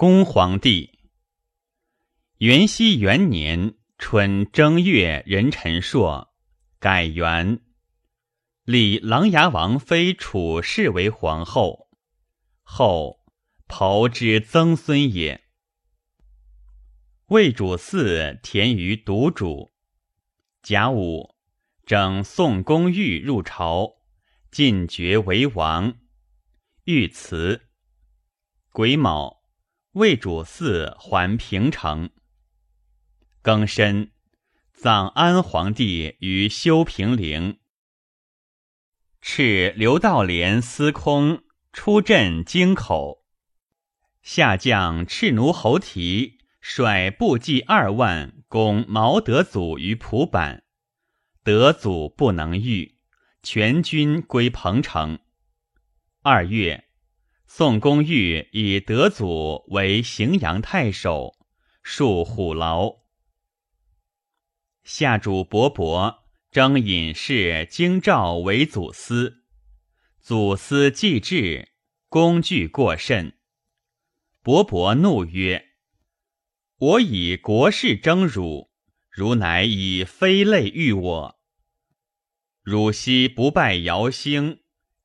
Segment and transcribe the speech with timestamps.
[0.00, 0.98] 恭皇帝。
[2.38, 6.32] 元熙元年春正月壬辰朔，
[6.78, 7.60] 改元，
[8.64, 11.90] 立琅琊王妃楚氏为皇后。
[12.62, 13.20] 后
[13.68, 15.44] 袍之曾孙也。
[17.26, 19.70] 魏主嗣田于独主。
[20.62, 21.34] 甲午，
[21.84, 23.96] 整宋公玉入朝，
[24.50, 25.98] 进爵为王。
[26.84, 27.68] 御辞。
[28.72, 29.39] 癸卯，
[29.94, 32.10] 魏主嗣还平城。
[33.42, 34.12] 庚申，
[34.72, 37.58] 葬安皇帝于修平陵。
[39.20, 43.24] 敕刘道廉司空出镇京口，
[44.22, 50.62] 下将赤奴侯提率部骑二万攻毛德祖于蒲坂，
[51.42, 52.96] 德祖不能御，
[53.42, 55.18] 全军归彭城。
[56.22, 56.84] 二月，
[57.52, 61.34] 宋公玉以德祖为荥阳太守，
[61.82, 63.00] 戍虎牢。
[64.84, 69.42] 下主伯伯征隐士京兆为祖司，
[70.20, 71.72] 祖司既至，
[72.08, 73.36] 工具过甚。
[74.42, 75.70] 伯伯怒曰
[76.78, 78.70] ：“我以国事征汝，
[79.10, 81.40] 汝乃以非类遇我。
[82.62, 84.60] 汝昔不拜尧兴，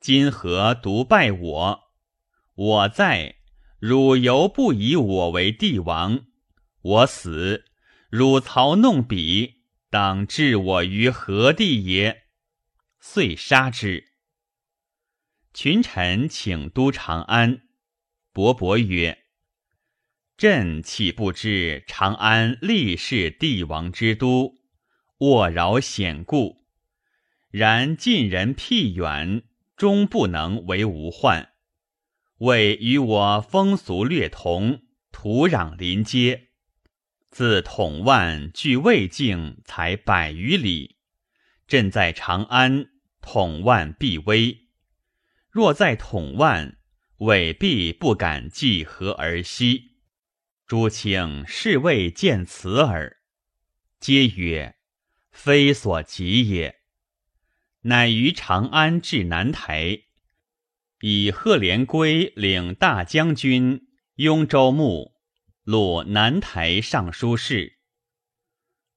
[0.00, 1.89] 今何独拜我？
[2.62, 3.36] 我在，
[3.78, 6.26] 汝犹不以我为帝王。
[6.82, 7.64] 我死，
[8.10, 12.24] 汝曹弄彼。”当置我于何地也？
[13.00, 14.12] 遂杀之。
[15.54, 17.62] 群臣请都长安，
[18.30, 19.24] 伯伯曰
[20.36, 24.58] ：“朕岂不知长安历世帝王之都，
[25.20, 26.66] 沃饶险固。
[27.50, 29.44] 然近人僻远，
[29.78, 31.49] 终不能为无患。
[32.40, 36.48] 为与我风俗略同，土壤邻接。”
[37.30, 40.96] 自统万距魏境才百余里，
[41.68, 42.86] 朕在长安，
[43.20, 44.66] 统万必危。
[45.48, 46.76] 若在统万，
[47.18, 49.92] 未必不敢计和而西。
[50.66, 53.18] 诸卿是未见此耳。
[54.00, 54.76] 皆曰：
[55.30, 56.80] 非所及也。
[57.82, 60.02] 乃于长安至南台，
[61.00, 65.20] 以贺连归领大将军、雍州牧。
[65.62, 67.78] 录南台尚书事，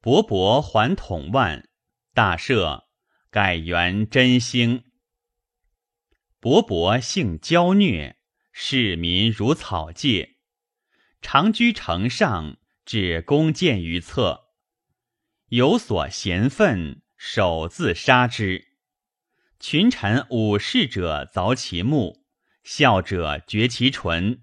[0.00, 1.68] 伯伯还统万，
[2.14, 2.84] 大赦，
[3.30, 4.84] 改元真兴。
[6.40, 8.16] 伯伯性骄虐，
[8.52, 10.38] 视民如草芥，
[11.20, 14.44] 常居城上，置弓箭于侧，
[15.48, 18.71] 有所嫌愤，手自杀之。
[19.62, 22.24] 群臣武士者凿其墓，
[22.64, 24.42] 笑者绝其唇。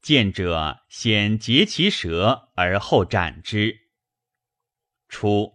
[0.00, 3.80] 见者先截其舌，而后斩之。
[5.08, 5.54] 初，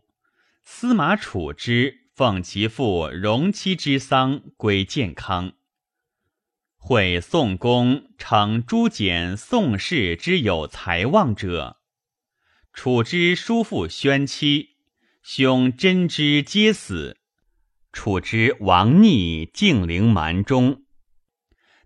[0.65, 5.53] 司马处之奉其父荣妻之丧归建康，
[6.75, 11.77] 会宋公称诸简宋氏之有才望者，
[12.73, 14.71] 楚之叔父宣妻、
[15.23, 17.18] 兄真之皆死，
[17.91, 20.83] 处之亡逆敬陵蛮中，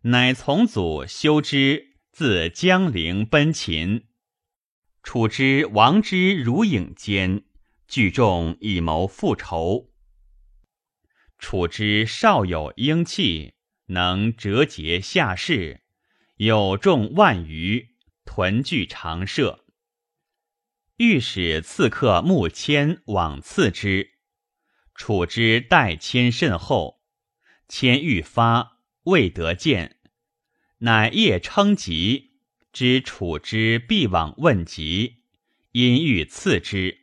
[0.01, 1.93] 乃从祖修之。
[2.13, 4.05] 自江陵奔秦，
[5.01, 7.43] 楚之王之如影间，
[7.87, 9.89] 聚众以谋复仇。
[11.39, 13.55] 楚之少有英气，
[13.87, 15.81] 能折节下士，
[16.35, 19.65] 有众万余，屯聚长社。
[20.97, 24.11] 御史刺客穆谦往刺之，
[24.95, 27.01] 楚之待谦甚厚，
[27.67, 29.97] 谦欲发，未得见。
[30.79, 32.33] 乃夜称疾，
[32.71, 35.23] 知楚之必往问疾，
[35.71, 36.99] 因欲赐之。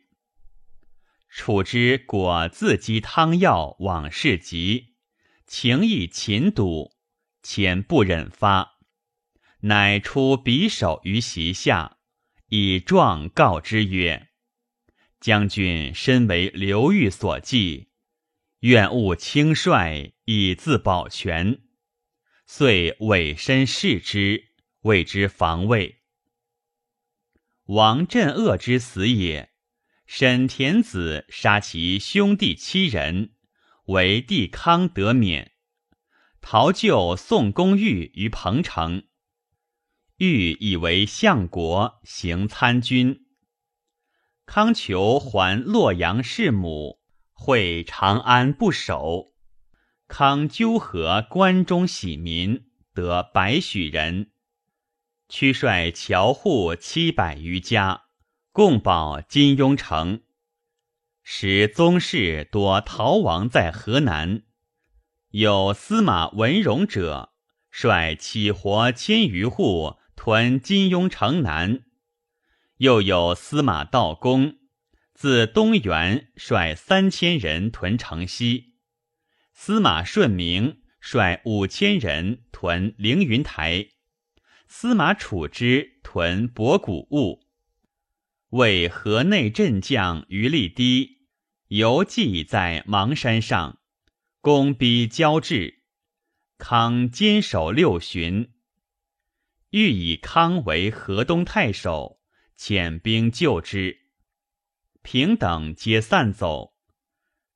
[1.29, 4.95] 楚之果自积汤药往事疾，
[5.47, 6.91] 情意勤笃，
[7.41, 8.77] 谦不忍发，
[9.61, 11.97] 乃出匕首于席下，
[12.47, 14.29] 以状告之曰
[15.21, 17.87] ：“将军身为刘裕所忌，
[18.61, 21.61] 愿勿轻率，以自保全。”
[22.45, 24.49] 遂委身视之，
[24.81, 26.01] 谓之防卫。
[27.67, 29.51] 王镇恶之死也。
[30.05, 33.35] 沈田子杀其兄弟七人，
[33.85, 35.53] 为帝康得免，
[36.41, 39.03] 逃救宋公玉于彭城。
[40.17, 43.27] 欲以为相国，行参军。
[44.53, 46.99] 康求还洛阳弑母，
[47.31, 49.31] 会长安不守。
[50.09, 54.31] 康纠合关中喜民，得百许人。
[55.29, 58.01] 驱率侨户七百余家，
[58.51, 60.23] 共保金庸城。
[61.23, 64.41] 使宗室多逃亡在河南。
[65.29, 67.31] 有司马文荣者，
[67.69, 71.85] 率起活千余户屯金庸城南；
[72.81, 74.57] 又有司马道公，
[75.13, 78.73] 自东原率三千人屯城西；
[79.53, 83.89] 司马顺明率五千人屯凌云台；
[84.67, 87.43] 司马处之屯博古物。
[88.49, 91.27] 为河内镇将余立低，
[91.67, 93.77] 游记在邙山上。
[94.39, 95.83] 攻逼交至，
[96.57, 98.51] 康坚守六旬，
[99.69, 102.19] 欲以康为河东太守，
[102.61, 104.01] 遣兵救之。
[105.01, 106.75] 平等皆散走，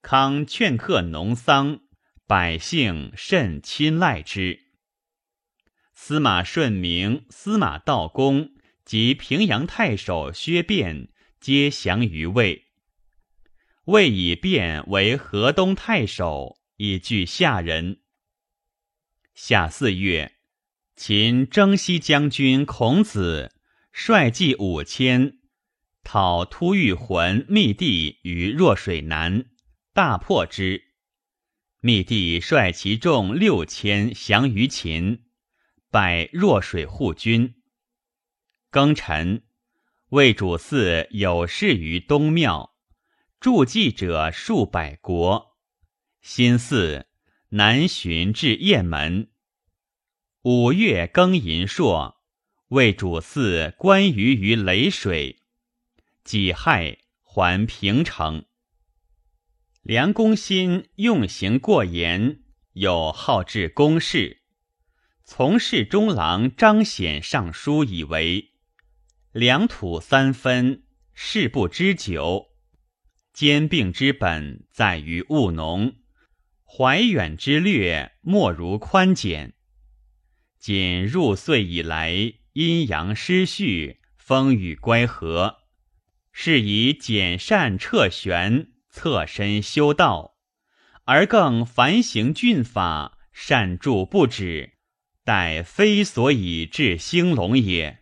[0.02, 1.82] 康劝客农桑，
[2.26, 4.62] 百姓甚亲赖之。
[5.94, 11.10] 司马顺明、司马道公及平阳太守薛变
[11.40, 12.66] 皆降于魏，
[13.84, 16.58] 魏以变为河东太守。
[16.78, 18.02] 以拒下人。
[19.34, 20.34] 夏四月，
[20.98, 23.55] 秦征西将军孔子
[23.98, 25.40] 率骑五千，
[26.04, 29.46] 讨突遇浑密地于弱水南，
[29.94, 30.84] 大破之。
[31.80, 35.24] 密地率其众六千降于秦，
[35.90, 37.56] 拜弱水护军。
[38.70, 39.44] 庚辰，
[40.10, 42.76] 魏主祀有事于东庙，
[43.40, 45.56] 筑祭者数百国。
[46.22, 47.06] 新巳，
[47.48, 49.32] 南巡至雁门。
[50.42, 52.15] 五月庚寅朔，
[52.70, 55.40] 为主祀关羽于雷水。
[56.24, 58.46] 己亥，还平城。
[59.84, 62.42] 梁公新用刑过严，
[62.74, 64.42] 有好治公事。
[65.24, 68.52] 从事中郎张显上书以为：
[69.32, 70.84] 良土三分，
[71.14, 72.48] 事不知久。
[73.32, 75.98] 兼并之本在于务农。
[76.64, 79.54] 怀远之略，莫如宽简。
[80.58, 85.58] 仅入岁以来，阴阳失序，风雨乖和，
[86.32, 90.38] 是以简善彻玄，侧身修道，
[91.04, 94.78] 而更繁行峻法，善助不止，
[95.26, 98.00] 待非所以治兴隆也。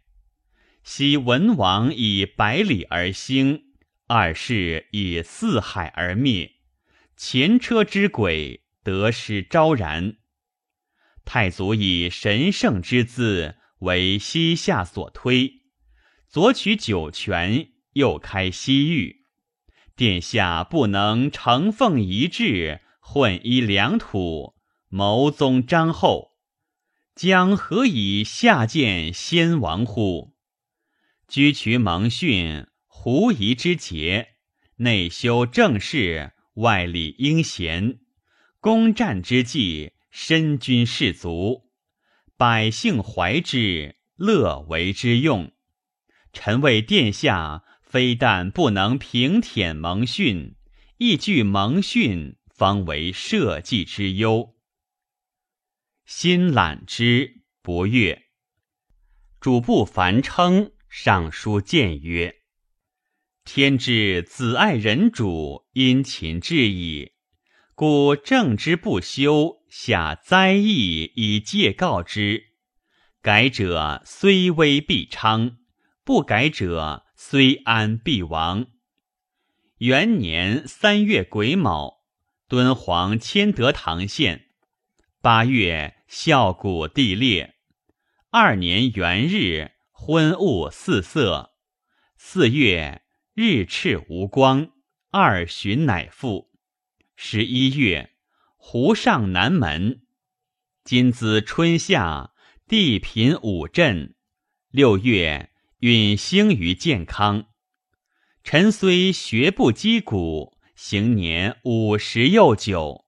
[0.83, 3.63] 昔文王以百里而兴，
[4.05, 6.51] 二世以四海而灭，
[7.17, 8.61] 前车之轨。
[8.83, 10.17] 得失昭然，
[11.25, 15.61] 太祖以神圣之资为西夏所推，
[16.29, 19.25] 左取九泉，右开西域，
[19.95, 24.55] 殿下不能承奉遗志，混依良土，
[24.87, 26.31] 谋宗张后，
[27.13, 30.33] 将何以下见先王乎？
[31.27, 34.29] 居渠蒙逊，狐疑之节，
[34.77, 37.99] 内修政事，外理英贤。
[38.61, 41.72] 攻战之际，身君士卒，
[42.43, 45.53] 百姓怀之，乐为之用。
[46.33, 50.57] 臣为殿下，非但不能平舔蒙逊，
[50.97, 54.57] 亦惧蒙逊，方为社稷之忧。
[56.05, 58.23] 心览之不悦。
[59.39, 62.41] 主簿樊称上书谏曰
[63.45, 67.13] ：“天之子爱人主，殷勤至矣。”
[67.73, 72.51] 故正之不修，下灾异以戒告之。
[73.23, 75.57] 改者虽危必昌，
[76.03, 78.67] 不改者虽安必亡。
[79.79, 82.05] 元年三月癸卯，
[82.47, 84.51] 敦煌迁德堂县。
[85.19, 87.55] 八月孝谷地裂。
[88.29, 91.55] 二年元日，昏雾四色。
[92.15, 93.01] 四月
[93.33, 94.69] 日赤无光。
[95.09, 96.51] 二旬乃复。
[97.15, 98.12] 十一月，
[98.65, 100.03] 湖上南门。
[100.85, 102.31] 今兹春夏，
[102.65, 104.15] 地贫五镇。
[104.71, 107.47] 六月，允兴于健康。
[108.41, 113.05] 臣虽学不击鼓，行年五十又九，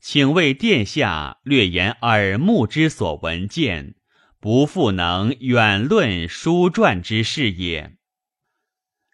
[0.00, 3.96] 请为殿下略言耳目之所闻见，
[4.40, 7.98] 不复能远论书传之事也。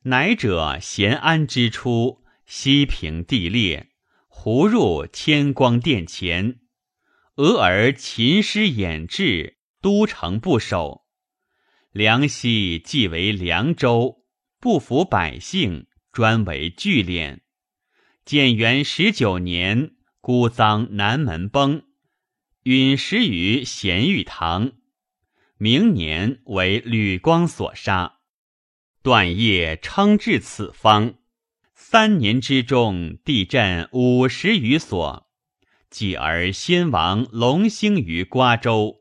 [0.05, 3.90] 乃者咸安之初，西平地裂。
[4.43, 6.61] 胡入天光殿前，
[7.37, 11.03] 俄而秦师掩至，都城不守。
[11.93, 14.25] 梁西既为凉州，
[14.59, 17.41] 不服百姓，专为聚敛。
[18.25, 19.91] 建元十九年，
[20.23, 21.83] 孤臧南门崩，
[22.63, 24.73] 陨石于咸玉堂。
[25.59, 28.21] 明年为吕光所杀。
[29.03, 31.17] 段业称至此方，
[31.93, 35.29] 三年之中，地震五十余所。
[35.91, 39.01] 继而先王隆兴于瓜州，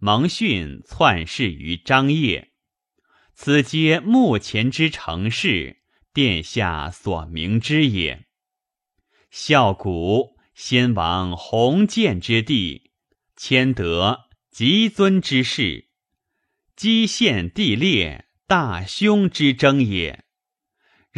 [0.00, 2.50] 蒙逊篡世于张掖，
[3.32, 8.26] 此皆目前之成事，殿下所明之也。
[9.30, 12.90] 孝古先王弘建之地，
[13.36, 15.90] 谦德极尊之事，
[16.74, 18.26] 基县地裂。
[18.48, 20.25] 大凶之争也。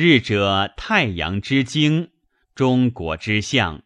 [0.00, 2.10] 日者太阳之经，
[2.54, 3.80] 中国之象；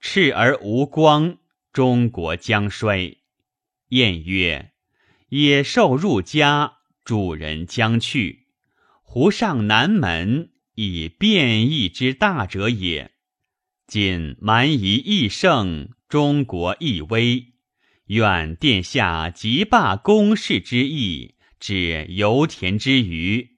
[0.00, 1.38] 赤而无光，
[1.72, 3.18] 中国将衰。
[3.90, 4.72] 晏曰：
[5.28, 8.48] 野兽入家，主人将去。
[9.04, 13.12] 胡上南门，以变异之大者也。
[13.86, 17.52] 今蛮夷亦盛，中国亦危。
[18.06, 21.36] 愿殿下即罢公事之意。
[21.60, 23.53] 指油田之余，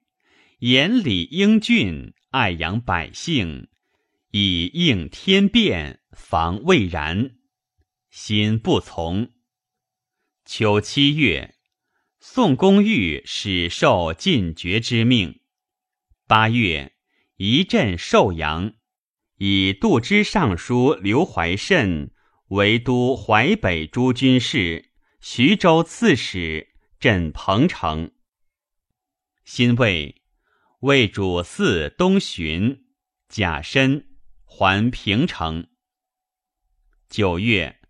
[0.69, 3.69] 严理英俊，爱养百姓，
[4.33, 7.37] 以应天变，防未然。
[8.11, 9.31] 心不从。
[10.45, 11.55] 秋七月，
[12.19, 15.39] 宋公寓始受进爵之命。
[16.27, 16.97] 八月，
[17.37, 18.75] 一镇寿阳，
[19.37, 22.11] 以度支尚书刘怀慎
[22.49, 26.75] 为都淮北诸军事，徐州刺史。
[26.99, 28.11] 镇彭城，
[29.45, 30.16] 辛未，
[30.87, 32.85] 魏主嗣东巡，
[33.29, 34.07] 甲申，
[34.45, 35.67] 还平城。
[37.09, 37.81] 九月，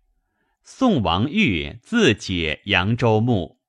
[0.63, 3.61] 宋王玉自解扬州牧。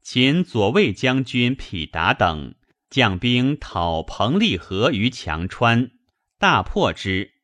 [0.00, 2.54] 秦左卫将军匹达等
[2.88, 5.90] 将兵讨彭立和于强川，
[6.38, 7.34] 大破之。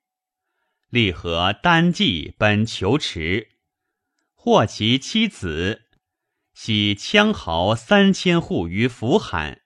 [0.88, 3.50] 立和单骑奔求池，
[4.32, 5.90] 获其妻子。
[6.54, 9.60] 徙羌豪三千户于福罕，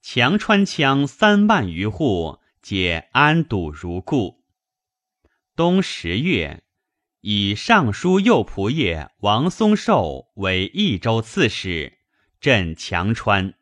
[0.00, 4.44] 强川羌三万余户，皆安堵如故。
[5.56, 6.62] 冬十月，
[7.20, 11.98] 以尚书右仆射王松寿为益州刺史，
[12.40, 13.54] 镇强川。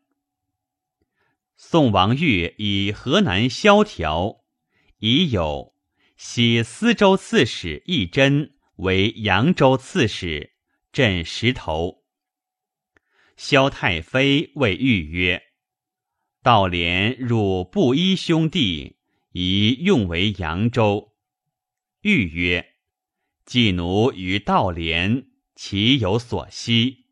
[1.57, 4.45] 宋王玉以河南萧条，
[4.99, 5.75] 已有
[6.17, 10.53] 徙司州刺史义真为扬州刺史，
[10.93, 12.05] 镇石头。
[13.39, 15.43] 萧太妃谓玉曰
[16.47, 18.99] ：“道廉入布衣兄弟，
[19.33, 21.13] 宜用为扬州。”
[22.03, 22.65] 玉曰
[23.45, 25.27] ：“季奴与道廉，
[25.57, 27.07] 其有所惜？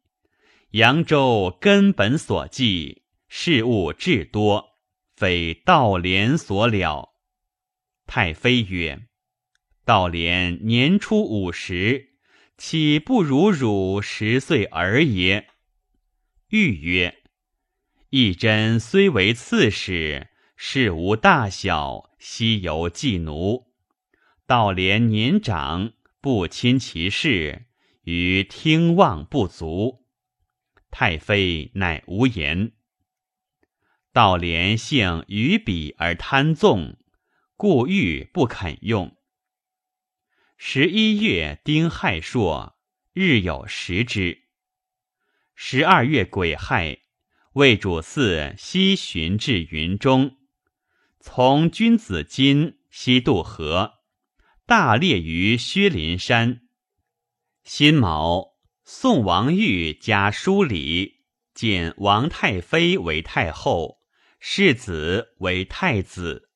[0.71, 4.79] 扬州根本所寄，事物至多，
[5.17, 7.09] 非道廉所了。”
[8.07, 9.09] 太妃曰
[9.85, 12.11] ：“道廉年初五十，
[12.57, 15.49] 岂不如汝十岁儿也？”
[16.51, 17.23] 欲曰
[18.17, 23.73] ：“义真虽为刺史，事无大小，悉由季奴。
[24.47, 27.67] 道廉年长，不亲其事，
[28.03, 30.07] 于听望不足。”
[30.93, 32.71] 太妃乃无言。
[34.13, 36.97] 道廉性于彼而贪纵，
[37.57, 39.17] 故欲不肯用。
[40.57, 42.79] 十一月丁亥朔，
[43.13, 44.45] 日有食之。
[45.57, 47.01] 十二月癸亥，
[47.55, 50.39] 魏主嗣西巡至云中，
[51.21, 53.93] 从君子津西渡河，
[54.67, 56.63] 大猎于薛林山。
[57.63, 61.21] 辛卯，宋王玉加书礼，
[61.55, 63.99] 建王太妃为太后，
[64.41, 66.51] 世子为太子。